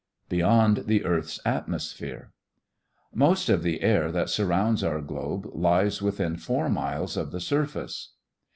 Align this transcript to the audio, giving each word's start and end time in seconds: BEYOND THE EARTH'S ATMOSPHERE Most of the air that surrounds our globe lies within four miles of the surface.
BEYOND 0.29 0.85
THE 0.87 1.05
EARTH'S 1.05 1.39
ATMOSPHERE 1.45 2.31
Most 3.13 3.49
of 3.49 3.61
the 3.61 3.83
air 3.83 4.11
that 4.11 4.29
surrounds 4.29 4.83
our 4.83 4.99
globe 4.99 5.45
lies 5.53 6.01
within 6.01 6.37
four 6.37 6.69
miles 6.69 7.15
of 7.15 7.29
the 7.31 7.39
surface. 7.39 8.09